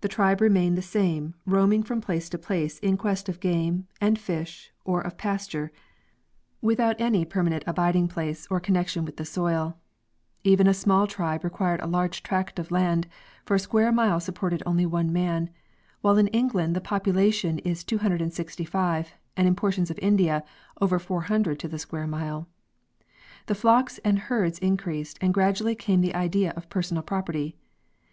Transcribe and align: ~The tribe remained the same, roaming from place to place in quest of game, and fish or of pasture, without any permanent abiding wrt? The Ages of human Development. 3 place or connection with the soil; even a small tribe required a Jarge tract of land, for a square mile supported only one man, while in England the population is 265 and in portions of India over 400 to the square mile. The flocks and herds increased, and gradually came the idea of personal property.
~The 0.00 0.08
tribe 0.08 0.40
remained 0.40 0.76
the 0.76 0.82
same, 0.82 1.34
roaming 1.46 1.84
from 1.84 2.00
place 2.00 2.28
to 2.30 2.38
place 2.38 2.80
in 2.80 2.96
quest 2.96 3.28
of 3.28 3.38
game, 3.38 3.86
and 4.00 4.18
fish 4.18 4.72
or 4.84 5.00
of 5.00 5.16
pasture, 5.16 5.70
without 6.60 7.00
any 7.00 7.24
permanent 7.24 7.62
abiding 7.68 8.08
wrt? 8.08 8.14
The 8.16 8.20
Ages 8.20 8.46
of 8.46 8.48
human 8.50 8.62
Development. 8.64 8.64
3 8.64 8.66
place 8.66 8.66
or 8.66 8.66
connection 8.66 9.04
with 9.04 9.16
the 9.16 9.24
soil; 9.24 9.78
even 10.42 10.66
a 10.66 10.74
small 10.74 11.06
tribe 11.06 11.44
required 11.44 11.78
a 11.84 11.88
Jarge 11.88 12.20
tract 12.24 12.58
of 12.58 12.72
land, 12.72 13.06
for 13.44 13.54
a 13.54 13.60
square 13.60 13.92
mile 13.92 14.18
supported 14.18 14.60
only 14.66 14.86
one 14.86 15.12
man, 15.12 15.50
while 16.00 16.18
in 16.18 16.26
England 16.34 16.74
the 16.74 16.80
population 16.80 17.60
is 17.60 17.84
265 17.84 19.12
and 19.36 19.46
in 19.46 19.54
portions 19.54 19.88
of 19.88 20.00
India 20.02 20.42
over 20.80 20.98
400 20.98 21.60
to 21.60 21.68
the 21.68 21.78
square 21.78 22.08
mile. 22.08 22.48
The 23.46 23.54
flocks 23.54 23.98
and 23.98 24.18
herds 24.18 24.58
increased, 24.58 25.16
and 25.20 25.32
gradually 25.32 25.76
came 25.76 26.00
the 26.00 26.16
idea 26.16 26.52
of 26.56 26.68
personal 26.68 27.04
property. 27.04 27.56